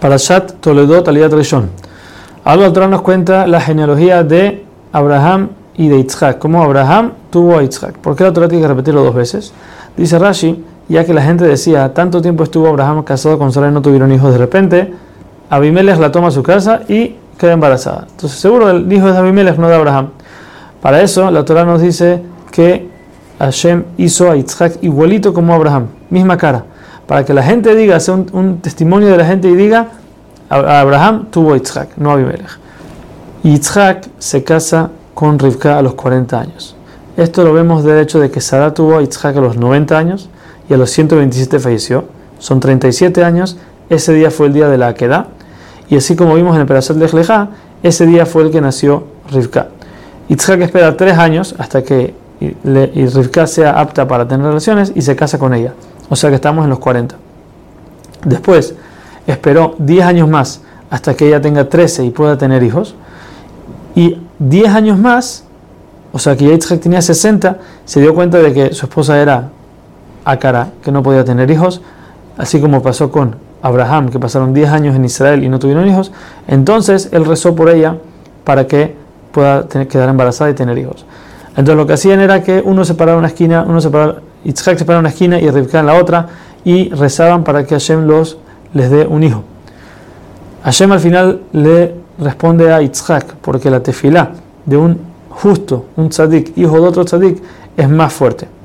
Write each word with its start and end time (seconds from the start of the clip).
Parashat 0.00 0.54
Toledo 0.60 1.02
Taliyat 1.02 1.32
Rishon. 1.32 1.68
Otra 2.44 2.88
nos 2.88 3.02
cuenta 3.02 3.46
la 3.46 3.60
genealogía 3.60 4.24
de 4.24 4.64
Abraham 4.92 5.50
y 5.76 5.88
de 5.88 5.98
Yitzhak. 5.98 6.38
Cómo 6.38 6.62
Abraham 6.62 7.12
tuvo 7.30 7.58
a 7.58 7.62
Yitzhak. 7.62 7.98
¿Por 7.98 8.16
qué 8.16 8.24
la 8.24 8.32
Torah 8.32 8.48
tiene 8.48 8.62
que 8.62 8.68
repetirlo 8.68 9.04
dos 9.04 9.14
veces? 9.14 9.52
Dice 9.96 10.18
Rashi, 10.18 10.64
ya 10.88 11.04
que 11.04 11.12
la 11.12 11.22
gente 11.22 11.44
decía, 11.44 11.92
tanto 11.92 12.22
tiempo 12.22 12.44
estuvo 12.44 12.66
Abraham 12.66 13.02
casado 13.02 13.38
con 13.38 13.52
Sara 13.52 13.68
y 13.68 13.72
no 13.72 13.82
tuvieron 13.82 14.10
hijos, 14.10 14.32
de 14.32 14.38
repente 14.38 14.94
Abimelech 15.50 15.98
la 15.98 16.10
toma 16.10 16.28
a 16.28 16.30
su 16.30 16.42
casa 16.42 16.80
y 16.88 17.16
queda 17.38 17.52
embarazada. 17.52 18.06
Entonces 18.10 18.40
seguro 18.40 18.70
el 18.70 18.90
hijo 18.90 19.06
es 19.06 19.12
de 19.12 19.20
Abimelech, 19.20 19.58
no 19.58 19.68
de 19.68 19.74
Abraham. 19.74 20.08
Para 20.80 21.02
eso 21.02 21.30
la 21.30 21.44
Torah 21.44 21.66
nos 21.66 21.82
dice 21.82 22.22
que 22.50 22.88
Hashem 23.38 23.84
hizo 23.98 24.30
a 24.30 24.36
Yitzhak 24.36 24.82
igualito 24.82 25.34
como 25.34 25.52
Abraham, 25.54 25.88
misma 26.08 26.38
cara 26.38 26.64
para 27.10 27.24
que 27.24 27.34
la 27.34 27.42
gente 27.42 27.74
diga, 27.74 27.98
sea 27.98 28.14
un, 28.14 28.60
testimonio 28.62 29.08
de 29.08 29.16
la 29.16 29.24
gente 29.24 29.48
y 29.48 29.56
diga, 29.56 29.88
Abraham 30.48 31.26
tuvo 31.32 31.56
Yitzhak, 31.56 31.96
no 31.96 32.12
Abimelech. 32.12 32.56
Yitzhak 33.42 34.06
se 34.20 34.44
casa 34.44 34.90
con 35.12 35.36
Rivka 35.36 35.76
a 35.76 35.82
los 35.82 35.94
40 35.94 36.40
años. 36.40 36.76
Esto 37.16 37.42
lo 37.42 37.52
vemos 37.52 37.82
del 37.82 37.98
hecho 37.98 38.20
de 38.20 38.30
que 38.30 38.40
Sara 38.40 38.72
tuvo 38.74 38.96
a 38.96 39.00
Yitzhak 39.00 39.36
a 39.36 39.40
los 39.40 39.56
90 39.56 39.98
años 39.98 40.28
y 40.68 40.74
a 40.74 40.76
los 40.76 40.88
127 40.90 41.58
falleció. 41.58 42.04
Son 42.38 42.60
37 42.60 43.24
años. 43.24 43.56
Ese 43.88 44.14
día 44.14 44.30
fue 44.30 44.46
el 44.46 44.52
día 44.52 44.68
de 44.68 44.78
la 44.78 44.86
Akedah. 44.86 45.26
Y 45.88 45.96
así 45.96 46.14
como 46.14 46.36
vimos 46.36 46.54
en 46.54 46.60
el 46.60 46.68
Perashat 46.68 46.96
de 46.96 47.06
Ejlejá, 47.06 47.48
ese 47.82 48.06
día 48.06 48.24
fue 48.24 48.44
el 48.44 48.52
que 48.52 48.60
nació 48.60 49.02
Rivka. 49.32 49.66
Yitzhak 50.28 50.60
espera 50.60 50.96
tres 50.96 51.18
años 51.18 51.56
hasta 51.58 51.82
que 51.82 52.14
Rivka 52.40 53.48
sea 53.48 53.80
apta 53.80 54.06
para 54.06 54.28
tener 54.28 54.46
relaciones 54.46 54.92
y 54.94 55.02
se 55.02 55.16
casa 55.16 55.40
con 55.40 55.54
ella. 55.54 55.72
O 56.10 56.16
sea 56.16 56.28
que 56.28 56.36
estamos 56.36 56.64
en 56.64 56.70
los 56.70 56.80
40. 56.80 57.16
Después 58.26 58.74
esperó 59.26 59.76
10 59.78 60.04
años 60.04 60.28
más 60.28 60.60
hasta 60.90 61.14
que 61.14 61.28
ella 61.28 61.40
tenga 61.40 61.68
13 61.68 62.04
y 62.04 62.10
pueda 62.10 62.36
tener 62.36 62.62
hijos. 62.62 62.94
Y 63.94 64.20
10 64.40 64.74
años 64.74 64.98
más, 64.98 65.44
o 66.12 66.18
sea 66.18 66.36
que 66.36 66.46
ya 66.46 66.78
tenía 66.78 67.00
60, 67.00 67.58
se 67.84 68.00
dio 68.00 68.14
cuenta 68.14 68.38
de 68.38 68.52
que 68.52 68.74
su 68.74 68.86
esposa 68.86 69.20
era 69.22 69.50
Akara, 70.24 70.70
que 70.82 70.90
no 70.92 71.02
podía 71.02 71.24
tener 71.24 71.50
hijos, 71.50 71.80
así 72.36 72.60
como 72.60 72.82
pasó 72.82 73.10
con 73.10 73.36
Abraham, 73.62 74.08
que 74.08 74.18
pasaron 74.18 74.52
10 74.52 74.70
años 74.70 74.96
en 74.96 75.04
Israel 75.04 75.44
y 75.44 75.48
no 75.48 75.60
tuvieron 75.60 75.88
hijos. 75.88 76.12
Entonces 76.48 77.08
él 77.12 77.24
rezó 77.24 77.54
por 77.54 77.70
ella 77.70 77.96
para 78.44 78.66
que 78.66 78.96
pueda 79.32 79.64
tener, 79.68 79.86
quedar 79.86 80.08
embarazada 80.08 80.50
y 80.50 80.54
tener 80.54 80.76
hijos. 80.76 81.04
Entonces 81.50 81.76
lo 81.76 81.86
que 81.86 81.92
hacían 81.92 82.20
era 82.20 82.42
que 82.42 82.62
uno 82.64 82.84
separaba 82.84 83.18
una 83.18 83.28
esquina, 83.28 83.64
uno 83.66 83.80
separaba 83.80 84.16
Yitzhak 84.44 84.78
se 84.78 84.84
para 84.84 84.98
en 84.98 85.00
una 85.00 85.08
esquina 85.10 85.40
y 85.40 85.50
Rivka 85.50 85.80
en 85.80 85.86
la 85.86 85.94
otra 85.94 86.28
y 86.64 86.90
rezaban 86.90 87.44
para 87.44 87.64
que 87.64 87.74
Hashem 87.74 88.06
los, 88.06 88.38
les 88.74 88.90
dé 88.90 89.06
un 89.06 89.22
hijo. 89.22 89.44
Hashem 90.64 90.92
al 90.92 91.00
final 91.00 91.40
le 91.52 91.94
responde 92.18 92.72
a 92.72 92.80
Yitzhak 92.80 93.36
porque 93.36 93.70
la 93.70 93.82
tefilá 93.82 94.32
de 94.66 94.76
un 94.76 95.00
justo, 95.30 95.86
un 95.96 96.08
tzadik, 96.08 96.56
hijo 96.56 96.80
de 96.80 96.86
otro 96.86 97.04
tzadik, 97.04 97.42
es 97.76 97.88
más 97.88 98.12
fuerte 98.12 98.60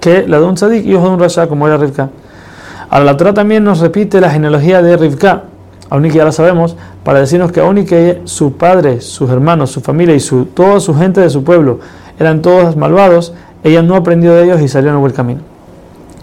que 0.00 0.26
la 0.26 0.38
de 0.38 0.44
un 0.44 0.54
tzadik, 0.54 0.86
hijo 0.86 1.02
de 1.02 1.08
un 1.08 1.20
rasha 1.20 1.46
como 1.46 1.66
era 1.66 1.76
Rivka. 1.76 2.10
Ahora 2.90 3.04
la 3.04 3.16
Torah 3.16 3.34
también 3.34 3.64
nos 3.64 3.80
repite 3.80 4.20
la 4.20 4.30
genealogía 4.30 4.82
de 4.82 4.96
Rivka, 4.96 5.44
aún 5.90 6.06
y 6.06 6.10
que 6.10 6.18
ya 6.18 6.24
la 6.24 6.32
sabemos, 6.32 6.76
para 7.04 7.20
decirnos 7.20 7.52
que 7.52 7.60
aún 7.60 7.78
y 7.78 7.84
que 7.84 8.22
su 8.24 8.52
padre, 8.52 9.00
sus 9.00 9.30
hermanos, 9.30 9.70
su 9.70 9.80
familia 9.80 10.14
y 10.14 10.20
su, 10.20 10.46
toda 10.46 10.80
su 10.80 10.94
gente 10.94 11.20
de 11.20 11.30
su 11.30 11.44
pueblo 11.44 11.80
eran 12.18 12.42
todos 12.42 12.76
malvados, 12.76 13.32
ella 13.64 13.82
no 13.82 13.96
aprendió 13.96 14.34
de 14.34 14.44
ellos 14.44 14.60
y 14.60 14.68
salió 14.68 14.90
en 14.90 14.96
el 14.96 15.00
buen 15.00 15.12
camino. 15.12 15.40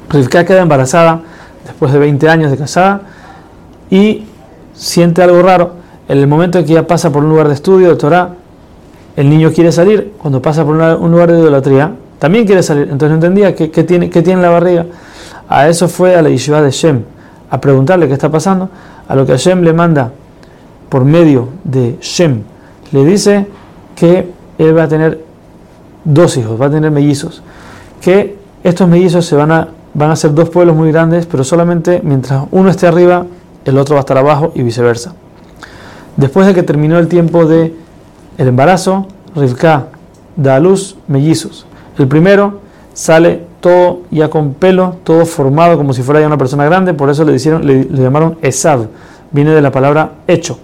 Rivka 0.10 0.46
queda 0.46 0.62
embarazada 0.62 1.22
después 1.66 1.92
de 1.92 2.00
20 2.00 2.30
años 2.30 2.52
de 2.52 2.58
casada 2.58 3.02
y 3.90 4.26
siente 4.74 5.22
algo 5.22 5.42
raro. 5.42 5.74
En 6.08 6.20
el 6.20 6.28
momento 6.28 6.60
en 6.60 6.66
que 6.66 6.72
ella 6.72 6.86
pasa 6.86 7.12
por 7.12 7.24
un 7.24 7.30
lugar 7.30 7.48
de 7.48 7.56
estudio 7.56 7.90
de 7.90 7.96
Torah, 7.96 8.36
el 9.16 9.30
niño 9.30 9.52
quiere 9.52 9.72
salir. 9.72 10.14
Cuando 10.18 10.42
pasa 10.42 10.64
por 10.64 10.76
un 10.76 11.12
lugar 11.12 11.32
de 11.32 11.40
idolatría, 11.40 11.92
también 12.20 12.46
quiere 12.46 12.62
salir. 12.64 12.84
Entonces 12.84 13.10
no 13.10 13.16
entendía 13.16 13.56
qué, 13.56 13.68
tiene, 13.84 14.10
tiene 14.10 14.34
en 14.34 14.42
la 14.42 14.50
barriga. 14.50 14.86
A 15.50 15.68
eso 15.68 15.88
fue 15.88 16.16
a 16.16 16.22
la 16.22 16.30
yeshiva 16.30 16.62
de 16.62 16.72
Shem 16.72 17.04
a 17.50 17.60
preguntarle 17.60 18.08
qué 18.08 18.14
está 18.14 18.30
pasando. 18.30 18.70
A 19.08 19.16
lo 19.16 19.26
que 19.26 19.38
Shem 19.38 19.62
le 19.62 19.74
manda 19.74 20.12
por 20.90 21.04
medio 21.04 21.50
de 21.64 21.98
Shem, 22.02 22.44
le 22.92 23.06
dice 23.06 23.48
que 23.96 24.32
él 24.58 24.78
va 24.78 24.84
a 24.84 24.88
tener 24.88 25.25
dos 26.06 26.38
hijos, 26.38 26.60
va 26.60 26.68
a 26.68 26.72
tener 26.72 26.92
mellizos. 26.92 27.42
Que 28.00 28.38
estos 28.64 28.88
mellizos 28.88 29.26
se 29.26 29.36
van 29.36 29.52
a, 29.52 29.68
van 29.94 30.12
a 30.12 30.16
ser 30.16 30.34
dos 30.34 30.50
pueblos 30.50 30.76
muy 30.76 30.92
grandes, 30.92 31.26
pero 31.26 31.44
solamente 31.44 32.00
mientras 32.04 32.46
uno 32.52 32.70
esté 32.70 32.88
arriba, 32.88 33.26
el 33.66 33.78
otro 33.78 33.96
va 33.96 34.00
a 34.00 34.04
estar 34.04 34.18
abajo 34.18 34.52
y 34.56 34.62
viceversa. 34.62 35.14
Después 36.16 36.48
de 36.48 36.54
que 36.54 36.64
terminó 36.64 36.98
el 37.00 37.08
tiempo 37.08 37.46
de 37.46 37.76
el 38.38 38.48
embarazo, 38.48 39.08
Rivka 39.36 39.88
da 40.36 40.56
a 40.56 40.60
luz 40.60 40.96
mellizos. 41.08 41.66
El 41.98 42.08
primero 42.08 42.60
sale 42.94 43.44
todo 43.60 44.02
ya 44.12 44.30
con 44.30 44.54
pelo, 44.54 44.98
todo 45.04 45.26
formado 45.26 45.78
como 45.78 45.94
si 45.94 46.04
fuera 46.04 46.22
ya 46.22 46.28
una 46.28 46.38
persona 46.38 46.66
grande, 46.66 46.94
por 46.94 47.10
eso 47.10 47.26
le, 47.26 47.34
hicieron, 47.34 47.66
le, 47.66 47.84
le 47.84 48.02
llamaron 48.02 48.38
Esav, 48.42 48.88
viene 49.32 49.52
de 49.52 49.62
la 49.62 49.72
palabra 49.72 50.12
hecho. 50.28 50.60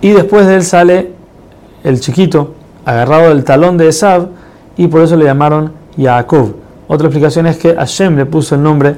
Y 0.00 0.10
después 0.10 0.46
de 0.46 0.56
él 0.56 0.64
sale 0.64 1.12
el 1.82 2.00
chiquito, 2.00 2.54
agarrado 2.84 3.28
del 3.28 3.44
talón 3.44 3.76
de 3.76 3.88
Esav 3.88 4.28
y 4.76 4.88
por 4.88 5.00
eso 5.02 5.16
le 5.16 5.24
llamaron 5.24 5.72
Yaakov. 5.96 6.54
Otra 6.88 7.06
explicación 7.06 7.46
es 7.46 7.56
que 7.56 7.74
Hashem 7.74 8.16
le 8.16 8.26
puso 8.26 8.54
el 8.54 8.62
nombre 8.62 8.96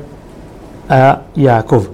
a 0.89 1.23
Yaakov. 1.35 1.89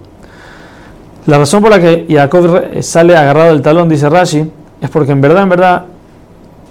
La 1.27 1.39
razón 1.39 1.63
por 1.63 1.71
la 1.71 1.81
que 1.81 2.07
Yaakov 2.09 2.83
sale 2.83 3.17
agarrado 3.17 3.53
del 3.53 3.63
talón, 3.63 3.89
dice 3.89 4.09
Rashi, 4.09 4.51
es 4.81 4.91
porque 4.91 5.13
en 5.13 5.21
verdad, 5.21 5.45
en 5.45 5.49
verdad, 5.49 5.85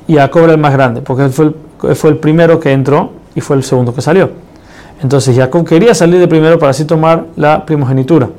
Yaakov 0.08 0.44
era 0.44 0.54
el 0.54 0.60
más 0.60 0.74
grande, 0.74 1.02
porque 1.02 1.24
él 1.24 1.32
fue 1.32 2.10
el, 2.10 2.18
primero 2.18 2.60
que 2.60 2.72
entró 2.72 3.12
y 3.34 3.42
fue 3.42 3.56
el 3.56 3.64
segundo 3.64 3.94
que 3.94 4.02
salió. 4.02 4.30
Entonces 5.02 5.36
Jacob 5.36 5.66
quería 5.66 5.96
salir 5.96 6.20
de 6.20 6.28
primero 6.28 6.60
para 6.60 6.72
así 6.72 6.86
tomar 6.86 7.26
la 7.36 7.66
primogenitura. 7.66 8.30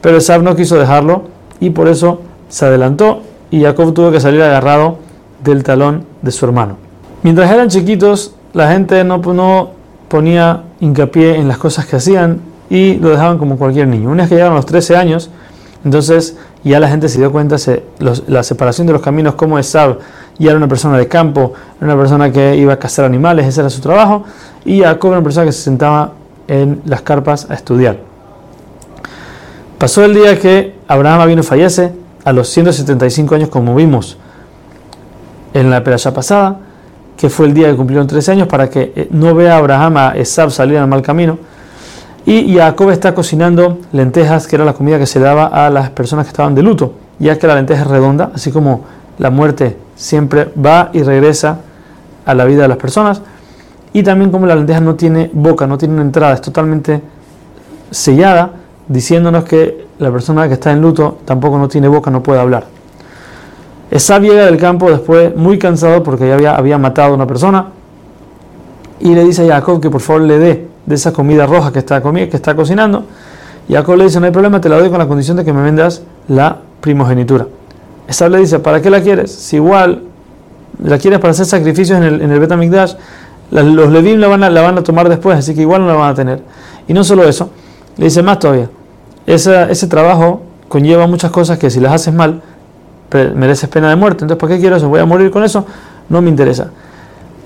Pero 0.00 0.18
Esav 0.18 0.42
no 0.42 0.54
quiso 0.54 0.76
dejarlo 0.76 1.24
y 1.58 1.70
por 1.70 1.88
eso 1.88 2.20
se 2.48 2.66
adelantó 2.66 3.22
y 3.50 3.62
Jacob 3.62 3.94
tuvo 3.94 4.12
que 4.12 4.20
salir 4.20 4.42
agarrado 4.42 4.98
del 5.42 5.64
talón 5.64 6.04
de 6.26 6.32
su 6.32 6.44
hermano. 6.44 6.76
Mientras 7.22 7.50
eran 7.50 7.68
chiquitos, 7.68 8.34
la 8.52 8.70
gente 8.70 9.02
no, 9.04 9.18
no 9.18 9.70
ponía 10.08 10.62
hincapié 10.80 11.36
en 11.36 11.48
las 11.48 11.58
cosas 11.58 11.86
que 11.86 11.96
hacían 11.96 12.40
y 12.70 12.94
lo 12.96 13.10
dejaban 13.10 13.38
como 13.38 13.56
cualquier 13.56 13.88
niño. 13.88 14.10
Una 14.10 14.24
vez 14.24 14.28
que 14.28 14.34
llegaron 14.36 14.56
los 14.56 14.66
13 14.66 14.96
años, 14.96 15.30
entonces 15.84 16.36
ya 16.64 16.80
la 16.80 16.88
gente 16.88 17.08
se 17.08 17.18
dio 17.18 17.30
cuenta 17.32 17.56
de 17.56 17.84
la 18.26 18.42
separación 18.42 18.86
de 18.86 18.92
los 18.92 19.02
caminos, 19.02 19.34
como 19.34 19.58
Esab 19.58 19.98
ya 20.38 20.50
era 20.50 20.56
una 20.56 20.68
persona 20.68 20.98
de 20.98 21.08
campo, 21.08 21.52
era 21.78 21.86
una 21.86 21.96
persona 21.96 22.30
que 22.30 22.56
iba 22.56 22.72
a 22.72 22.78
cazar 22.78 23.04
animales, 23.04 23.46
ese 23.46 23.60
era 23.60 23.70
su 23.70 23.80
trabajo, 23.80 24.24
y 24.64 24.80
Jacob 24.80 25.10
era 25.10 25.18
una 25.18 25.24
persona 25.24 25.46
que 25.46 25.52
se 25.52 25.62
sentaba 25.62 26.12
en 26.48 26.82
las 26.84 27.02
carpas 27.02 27.50
a 27.50 27.54
estudiar. 27.54 27.98
Pasó 29.78 30.04
el 30.04 30.14
día 30.14 30.38
que 30.38 30.74
Abraham 30.88 31.28
vino 31.28 31.42
fallece, 31.42 31.92
a 32.24 32.32
los 32.32 32.48
175 32.48 33.34
años, 33.36 33.48
como 33.48 33.74
vimos 33.76 34.18
en 35.60 35.70
la 35.70 35.82
peralla 35.82 36.12
pasada, 36.12 36.56
que 37.16 37.30
fue 37.30 37.46
el 37.46 37.54
día 37.54 37.70
que 37.70 37.76
cumplieron 37.76 38.06
13 38.06 38.32
años, 38.32 38.48
para 38.48 38.68
que 38.68 38.92
eh, 38.94 39.08
no 39.10 39.34
vea 39.34 39.56
Abraham 39.56 39.96
a 39.96 40.08
Esab 40.16 40.50
salir 40.50 40.76
al 40.78 40.86
mal 40.86 41.02
camino. 41.02 41.38
Y 42.26 42.56
Jacob 42.56 42.90
está 42.90 43.14
cocinando 43.14 43.78
lentejas, 43.92 44.46
que 44.46 44.56
era 44.56 44.64
la 44.64 44.72
comida 44.72 44.98
que 44.98 45.06
se 45.06 45.20
daba 45.20 45.46
a 45.46 45.70
las 45.70 45.90
personas 45.90 46.26
que 46.26 46.30
estaban 46.30 46.54
de 46.54 46.62
luto, 46.62 46.92
ya 47.20 47.38
que 47.38 47.46
la 47.46 47.54
lenteja 47.54 47.82
es 47.82 47.86
redonda, 47.86 48.32
así 48.34 48.50
como 48.50 48.82
la 49.18 49.30
muerte 49.30 49.76
siempre 49.94 50.52
va 50.62 50.90
y 50.92 51.02
regresa 51.02 51.60
a 52.26 52.34
la 52.34 52.44
vida 52.44 52.62
de 52.62 52.68
las 52.68 52.78
personas. 52.78 53.22
Y 53.92 54.02
también 54.02 54.30
como 54.30 54.44
la 54.44 54.56
lenteja 54.56 54.80
no 54.80 54.96
tiene 54.96 55.30
boca, 55.32 55.66
no 55.66 55.78
tiene 55.78 55.94
una 55.94 56.02
entrada, 56.02 56.34
es 56.34 56.40
totalmente 56.40 57.00
sellada, 57.90 58.50
diciéndonos 58.88 59.44
que 59.44 59.86
la 60.00 60.10
persona 60.10 60.48
que 60.48 60.54
está 60.54 60.72
en 60.72 60.82
luto 60.82 61.18
tampoco 61.24 61.56
no 61.58 61.68
tiene 61.68 61.88
boca, 61.88 62.10
no 62.10 62.22
puede 62.22 62.40
hablar. 62.40 62.75
Esa 63.90 64.18
llega 64.18 64.46
del 64.46 64.56
campo 64.56 64.90
después 64.90 65.34
muy 65.36 65.58
cansado 65.58 66.02
porque 66.02 66.26
ya 66.28 66.34
había, 66.34 66.56
había 66.56 66.78
matado 66.78 67.12
a 67.12 67.14
una 67.14 67.26
persona 67.26 67.66
y 69.00 69.14
le 69.14 69.24
dice 69.24 69.50
a 69.50 69.56
Jacob 69.56 69.80
que 69.80 69.90
por 69.90 70.00
favor 70.00 70.22
le 70.22 70.38
dé 70.38 70.68
de 70.86 70.94
esa 70.94 71.12
comida 71.12 71.46
roja 71.46 71.72
que 71.72 71.80
está, 71.80 72.02
que 72.02 72.30
está 72.32 72.54
cocinando. 72.56 73.04
Jacob 73.68 73.96
le 73.96 74.04
dice, 74.04 74.20
no 74.20 74.26
hay 74.26 74.32
problema, 74.32 74.60
te 74.60 74.68
la 74.68 74.78
doy 74.78 74.88
con 74.88 74.98
la 74.98 75.08
condición 75.08 75.36
de 75.36 75.44
que 75.44 75.52
me 75.52 75.62
vendas 75.62 76.02
la 76.28 76.58
primogenitura. 76.80 77.46
Esa 78.08 78.28
le 78.28 78.38
dice, 78.38 78.60
¿para 78.60 78.80
qué 78.80 78.90
la 78.90 79.00
quieres? 79.00 79.32
Si 79.32 79.56
igual 79.56 80.02
la 80.82 80.98
quieres 80.98 81.18
para 81.18 81.32
hacer 81.32 81.46
sacrificios 81.46 81.98
en 81.98 82.04
el, 82.04 82.20
en 82.22 82.30
el 82.30 82.38
Betamikdash, 82.40 82.94
los 83.50 83.90
Levim 83.90 84.18
la 84.18 84.28
van, 84.28 84.44
a, 84.44 84.50
la 84.50 84.62
van 84.62 84.78
a 84.78 84.82
tomar 84.82 85.08
después, 85.08 85.38
así 85.38 85.54
que 85.54 85.62
igual 85.62 85.82
no 85.82 85.88
la 85.88 85.94
van 85.94 86.10
a 86.10 86.14
tener. 86.14 86.40
Y 86.88 86.92
no 86.92 87.02
solo 87.04 87.24
eso, 87.24 87.50
le 87.96 88.04
dice 88.06 88.22
más 88.22 88.38
todavía, 88.38 88.68
ese, 89.26 89.70
ese 89.70 89.86
trabajo 89.88 90.42
conlleva 90.68 91.06
muchas 91.06 91.30
cosas 91.30 91.58
que 91.58 91.70
si 91.70 91.80
las 91.80 91.92
haces 91.92 92.14
mal, 92.14 92.42
mereces 93.10 93.68
pena 93.68 93.88
de 93.88 93.96
muerte. 93.96 94.24
Entonces, 94.24 94.40
¿para 94.40 94.54
qué 94.54 94.60
quiero 94.60 94.76
eso? 94.76 94.88
Voy 94.88 95.00
a 95.00 95.06
morir 95.06 95.30
con 95.30 95.44
eso, 95.44 95.64
no 96.08 96.20
me 96.22 96.30
interesa. 96.30 96.70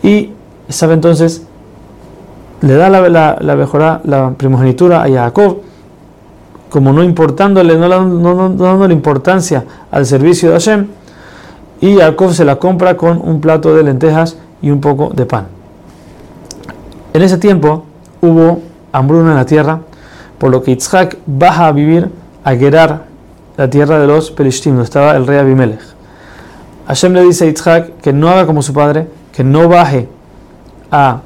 Y 0.03 0.33
sabe 0.69 0.95
entonces, 0.95 1.45
le 2.61 2.75
da 2.75 2.89
la, 2.89 3.09
la, 3.09 3.39
la, 3.41 4.01
la 4.05 4.31
primogenitura 4.37 5.03
a 5.03 5.09
Jacob 5.09 5.62
como 6.71 6.93
no 6.93 7.03
importándole, 7.03 7.77
no, 7.77 8.49
dándole 8.51 8.95
importancia 8.95 9.65
al 9.91 10.07
servicio 10.07 10.49
de 10.51 10.55
Hashem, 10.55 10.87
y 11.81 11.97
Jacob 11.97 12.33
se 12.33 12.45
la 12.45 12.57
compra 12.57 12.97
con 12.97 13.21
un 13.23 13.41
plato 13.41 13.75
de 13.75 13.83
lentejas 13.83 14.39
y 14.62 14.71
un 14.71 14.81
poco 14.81 15.11
de 15.15 15.27
pan. 15.27 15.49
En 17.12 17.23
ese 17.23 17.39
tiempo 17.39 17.85
hubo 18.23 18.61
hambruna 18.93 19.31
en 19.31 19.37
la 19.37 19.47
tierra, 19.47 19.81
por 20.39 20.51
lo 20.51 20.62
que 20.62 20.73
Yitzhak 20.73 21.19
baja 21.27 21.67
a 21.67 21.73
vivir 21.73 22.09
a 22.45 22.55
Gerar, 22.55 23.07
la 23.61 23.69
tierra 23.69 23.99
de 23.99 24.07
los 24.07 24.31
Pelishtim, 24.31 24.73
donde 24.73 24.85
estaba 24.85 25.15
el 25.15 25.27
rey 25.27 25.37
Abimelech. 25.37 25.81
Hashem 26.87 27.12
le 27.12 27.23
dice 27.25 27.45
a 27.45 27.49
Yitzhak 27.49 28.01
que 28.01 28.11
no 28.11 28.31
haga 28.31 28.47
como 28.47 28.62
su 28.62 28.73
padre, 28.73 29.07
que 29.35 29.45
no 29.45 29.69
baje 29.69 30.09
a 30.91 31.21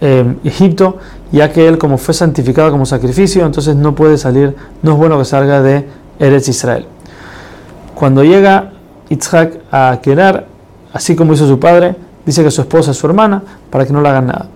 eh, 0.00 0.36
Egipto, 0.44 0.98
ya 1.32 1.52
que 1.52 1.66
él 1.66 1.76
como 1.76 1.98
fue 1.98 2.14
santificado 2.14 2.70
como 2.70 2.86
sacrificio, 2.86 3.44
entonces 3.44 3.74
no 3.74 3.96
puede 3.96 4.18
salir, 4.18 4.54
no 4.82 4.92
es 4.92 4.98
bueno 4.98 5.18
que 5.18 5.24
salga 5.24 5.60
de 5.60 5.84
Eretz 6.20 6.48
Israel. 6.48 6.86
Cuando 7.96 8.22
llega 8.22 8.70
Yitzhak 9.08 9.54
a 9.72 9.98
Gerar, 10.00 10.46
así 10.92 11.16
como 11.16 11.32
hizo 11.32 11.48
su 11.48 11.58
padre, 11.58 11.96
dice 12.24 12.44
que 12.44 12.52
su 12.52 12.60
esposa 12.60 12.92
es 12.92 12.96
su 12.96 13.08
hermana, 13.08 13.42
para 13.68 13.84
que 13.84 13.92
no 13.92 14.00
le 14.00 14.08
hagan 14.08 14.28
nada. 14.28 14.46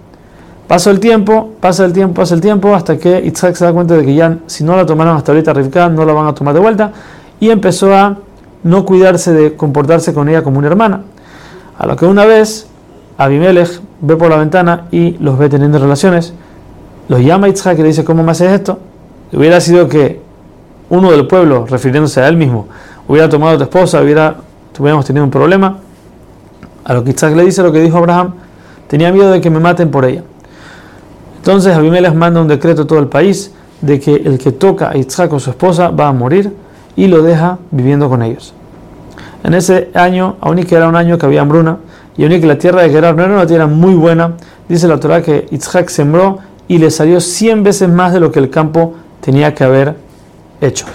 Pasa 0.69 0.91
el 0.91 1.01
tiempo, 1.01 1.51
pasa 1.61 1.85
el 1.85 1.93
tiempo, 1.93 2.15
pasa 2.15 2.35
el 2.35 2.41
tiempo, 2.41 2.75
hasta 2.75 2.97
que 2.97 3.21
Isaac 3.25 3.57
se 3.57 3.65
da 3.65 3.73
cuenta 3.73 3.97
de 3.97 4.05
que 4.05 4.15
ya, 4.15 4.39
si 4.47 4.65
no 4.65 4.77
la 4.77 4.87
tomaron 4.87 5.17
hasta 5.17 5.33
ahorita 5.33 5.53
Rivka, 5.53 5.89
no 5.89 6.05
la 6.05 6.13
van 6.13 6.27
a 6.29 6.35
tomar 6.35 6.55
de 6.55 6.61
vuelta, 6.61 6.93
y 7.41 7.51
empezó 7.51 7.95
a 7.95 8.17
no 8.63 8.85
cuidarse 8.85 9.33
de 9.33 9.57
comportarse 9.57 10.15
con 10.15 10.29
ella 10.29 10.43
como 10.43 10.59
una 10.59 10.69
hermana. 10.69 11.03
A 11.77 11.87
lo 11.87 11.97
que 11.97 12.07
una 12.07 12.25
vez 12.25 12.67
Abimelech 13.19 13.81
ve 14.01 14.17
por 14.17 14.31
la 14.31 14.37
ventana 14.37 14.87
y 14.91 15.13
los 15.19 15.39
ve 15.39 15.49
teniendo 15.49 15.79
relaciones, 15.79 16.33
los 17.09 17.21
llama 17.21 17.49
Isaac 17.49 17.79
y 17.79 17.83
le 17.83 17.89
dice, 17.89 18.05
¿cómo 18.05 18.23
me 18.23 18.31
haces 18.31 18.53
esto? 18.53 18.79
Hubiera 19.33 19.61
sido 19.61 19.89
que 19.89 20.21
uno 20.91 21.11
del 21.11 21.27
pueblo, 21.27 21.67
refiriéndose 21.67 22.21
a 22.21 22.29
él 22.29 22.37
mismo, 22.37 22.69
hubiera 23.09 23.29
tomado 23.29 23.55
a 23.55 23.59
tu 23.59 23.65
esposa, 23.65 24.01
hubiera, 24.01 24.37
tuviéramos 24.73 25.05
tenido 25.05 25.25
un 25.25 25.31
problema. 25.31 25.79
A 26.85 26.95
lo 26.95 27.05
que 27.05 27.11
Isaac 27.11 27.35
le 27.35 27.45
dice 27.45 27.63
lo 27.63 27.73
que 27.73 27.81
dijo 27.81 27.99
Abraham, 27.99 28.35
tenía 28.89 29.13
miedo 29.13 29.31
de 29.31 29.41
que 29.41 29.51
me 29.51 29.59
maten 29.59 29.91
por 29.91 30.05
ella. 30.05 30.23
Entonces 31.43 31.75
Abimelech 31.75 32.15
manda 32.15 32.41
un 32.41 32.47
decreto 32.47 32.83
a 32.83 32.87
todo 32.87 33.01
el 33.01 33.09
país 33.09 33.51
de 33.81 33.99
que 33.99 34.15
el 34.15 34.39
que 34.39 34.53
toca 34.53 34.91
a 34.91 34.97
Isaac 34.97 35.33
o 35.33 35.41
su 35.41 35.51
esposa 35.51 35.91
va 35.91 36.07
a 36.07 36.13
morir 36.13 36.53
y 36.95 37.09
lo 37.09 37.21
deja 37.21 37.59
viviendo 37.73 38.09
con 38.09 38.23
ellos. 38.23 38.55
En 39.43 39.53
ese 39.55 39.91
año, 39.93 40.37
aún 40.41 40.63
que 40.63 40.77
era 40.77 40.87
un 40.87 40.95
año 40.95 41.19
que 41.19 41.27
había 41.27 41.41
hambruna, 41.41 41.79
y 42.17 42.23
aún 42.23 42.41
que 42.41 42.47
la 42.47 42.59
tierra 42.59 42.83
de 42.83 42.91
Gerar 42.91 43.17
no 43.17 43.25
era 43.25 43.35
una 43.35 43.47
tierra 43.49 43.67
muy 43.67 43.95
buena, 43.95 44.35
dice 44.69 44.87
la 44.87 45.01
Torah 45.01 45.21
que 45.21 45.49
Isaac 45.51 45.89
sembró 45.89 46.39
y 46.69 46.79
le 46.79 46.93
salió 46.93 47.21
100 47.21 47.65
veces 47.65 47.89
más 47.89 48.13
de 48.13 48.21
lo 48.21 48.31
que 48.31 48.39
el 48.39 48.49
campo 48.49 48.95
tenía 49.21 49.53
que 49.53 49.65
haber 49.65 49.97
hecho. 50.61 50.87